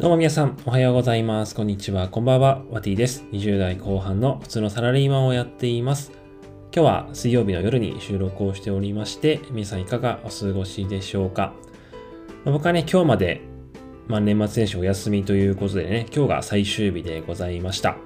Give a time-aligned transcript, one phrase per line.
[0.00, 1.54] どうも皆さん、おはようございます。
[1.54, 2.62] こんにちは、こんばんは。
[2.70, 3.22] ワティです。
[3.32, 6.10] 20代後半の普通のサラリーマンをやっています。
[6.74, 11.52] 今日は水曜日の夜に収録をしておりまして、皆さんいかがお過ごしでしょうか。
[12.46, 13.42] ま僕はね、今日まで、
[14.08, 17.90] まあ、年末年始お休みということでね、今日が最終日でございました。
[17.90, 18.00] まあ、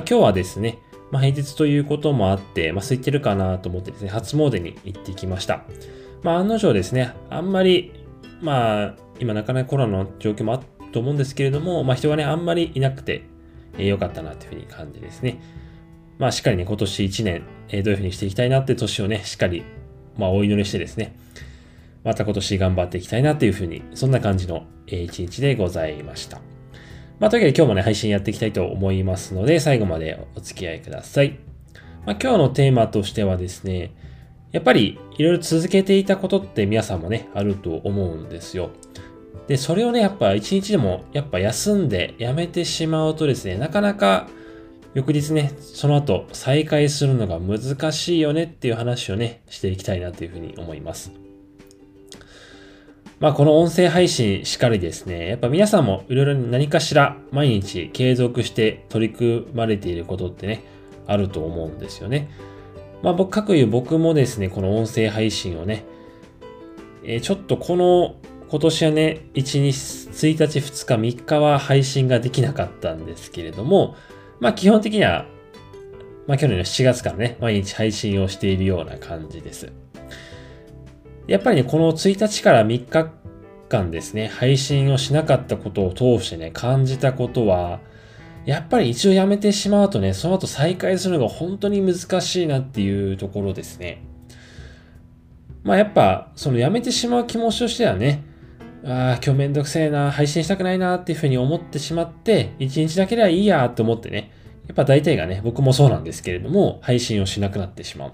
[0.00, 5.64] 今日はですね、まあ、平日ということもあって、まあ、空いてるかなと思ってですね、初詣に行ってきました。
[6.22, 7.90] まあ、案の定ですね、あんまり、
[8.42, 13.24] まあ、今なかなかコロナの状況もあったと思うんですけれども、まあ、人がね、あんまりいなくて、
[13.78, 15.40] えー良かったなというふうに感じですね。
[16.18, 19.64] まあ、しっかりね、今年1年、えーどういうふうにしていきたいなって年をね、しっかり、
[20.16, 21.16] まあ、お祈りしてですね、
[22.04, 26.40] また今年頑張っていきたいなっていうふうに、そんな感じの、えー一日でございました。
[27.18, 31.38] まあ、というわけで今日もね、配信やっていきたいと思いますので、最後までお付き合いください。
[32.04, 33.92] まあ、今日のテーマとしてはですね、
[34.50, 38.70] やっぱりいろいろ続けていたことって皆さんもね、あると思うんですよ。
[39.48, 44.28] で、それをね、やっぱ一日でもやっぱ休んでやめてしまうとですね、なかなか
[44.94, 51.12] 翌日ね、その後再開するのが難しいよねっていう話をね、していきたいなというふうに思います。
[53.18, 60.64] まあこの音声配信しかりですね、やっぱ皆さんもいろいろ何かしら毎日継続して取り組まれていることってね、
[61.06, 62.28] あると思うんですよね。
[63.02, 65.84] まあ僕、各いう僕もですね、この音声配信をね、
[67.04, 68.16] えーちょっとこの
[68.52, 69.70] 今年はね、1日、
[70.10, 73.96] 1日、2日、3日は配信ができなかったんですけれども、
[74.40, 75.24] まあ基本的には、
[76.26, 79.72] まあ去年の7月からね、毎日配信をしているような感じです。
[81.26, 83.10] やっぱりね、この1日から3日
[83.70, 87.80] 間ですね、配信をしなかったことを通してね、感じたことは、
[88.44, 94.04] やっぱり一応やめてしまうとね、その後再開するのが本当に難しいなっていうところですね。
[95.62, 98.30] まあやっぱ、そのやめてしまう気持ちとしてはね、
[98.84, 104.32] ああ、今日めんどくせえな、配信したくないなっていうふうに思ってしまって、一日だけではいいやって思ってね、
[104.66, 108.12] やっぱ大体がね、僕もそうなんですけれども、配信をしなくなってしまう。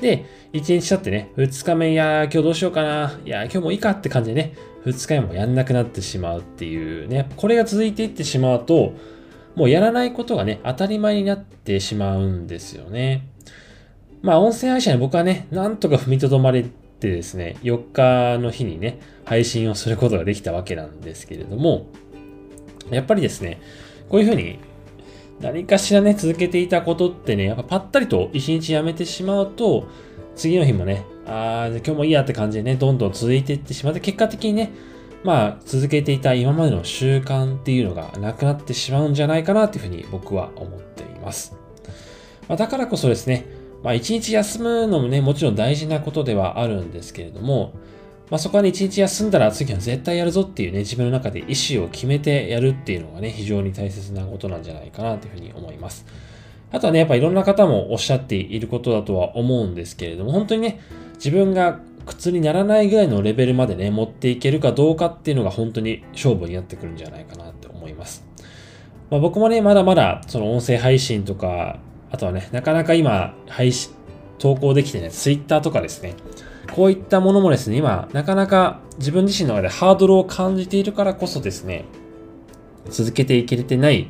[0.00, 4.54] で、一日経ってね、二日目、いやー、今日どうしようかな、いやー、今日もいいかって感じでね、
[4.84, 8.92] 二日目もやんなくなってしまうっていうね、これが続いていってしまうと、
[9.56, 13.26] もうやらないことがね、当たり前になってしまうんですよね。
[14.22, 16.64] まあ、音声配信は僕はね、なんとか踏みとどまれ
[16.98, 21.86] てですね、4日の日にね、配信をすることができたわけなんですけれども、
[22.90, 23.60] やっぱりですね、
[24.08, 24.58] こういうふうに
[25.40, 29.88] 何かしらね、続けていたことってね、やっぱぱったりと一日やめてしまうと、
[30.36, 34.72] 次の日もね、ああ、今日もいいやって感じでね、どんどん続いていってしまって、結果的にね、
[35.24, 41.56] まあ、続けていた今までの習慣っていうのがなくなってしまうんじゃないかなっていうふうに僕は思っています。
[42.46, 43.46] まあ、だからこそですね、
[43.84, 47.74] まあ、一日休むのもね、もちろん大事なことではあるんですけれども、
[48.30, 56.06] まあ、そこはね、一日休んだら次は絶対やるぞっていうね、自分の中で意思を決めてやるっていうのがね、非常に大切なことなんじゃないかなというふうに思います。
[56.72, 60.80] あとはね、やっぱいろんな方もおっしゃっていることだとは思うんですけれども、本当にね、
[61.16, 68.26] 自分が苦痛にならないぐらいのレベルまでね、持っていけるかどうかっていうのが本当に勝負になってくるんじゃないかなって思います。
[69.10, 71.78] まあ、僕もね、まだまだその音声配信とか、
[72.14, 73.92] あとはね、なかなか今、配信、
[74.38, 76.14] 投稿できてね、Twitter とかですね、
[76.72, 81.86] こういったものもですね、今、なかなか自分自身の中でハードルを感じているからこそですね、
[82.88, 84.06] 続けていけれてない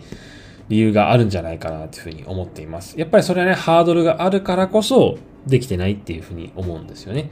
[0.68, 3.00] 理由があるんじゃないかなというふうに思っています。
[3.00, 5.16] やっぱりそれはね、ハードルがあるからこそ
[5.46, 7.30] できてないっていうふうに思うんですよね。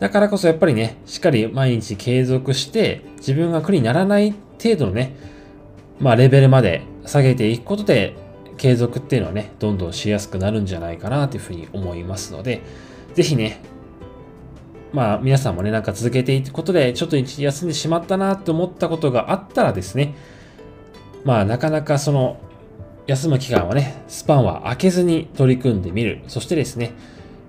[0.00, 5.16] だからこそやっぱりね、しっかり毎日継続して、自分が苦にならない程度のね、
[5.98, 8.27] まあレベルまで下げていくことで、
[8.58, 12.60] 継続っていうのはね、どんどんしやすくなるんじゃないかなというふうに思いますので、
[13.14, 13.60] ぜひね、
[14.92, 20.14] まあ皆さんもね、なんか続けていくことで、ちょっと一日休んでしまったなと思ったことがあったらですね、
[21.24, 22.38] まあなかなかその
[23.06, 26.20] 休む期間はね、スパンは空けずに取り組んでみる。
[26.28, 26.92] そしてですね、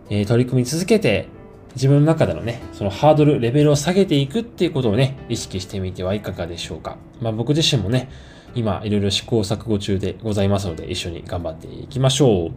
[0.09, 1.27] えー取り組み続けて、
[1.75, 6.97] 自分の中でのね、そのハードル、レベルを下げていくっていうことをね、意識してみてはいかがでしょうか。
[7.21, 8.09] まあ僕自身もね、
[8.55, 12.51] 今いろいろ試行錯誤中でございますので、一緒に頑張っていきましょう。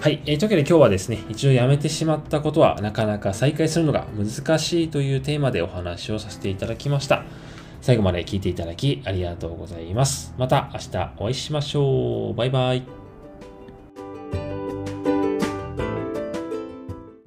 [0.00, 0.22] はい。
[0.26, 7.24] えーというわけで今日はですね、一度やめてしまったことはなかなか再開するのが難しいというテーマでお話をさせていただきました。
[7.80, 10.34] 最後まで聞いていただきありがとうございます。
[10.38, 12.34] また明日お会いしましょう。
[12.34, 13.01] バイバイ。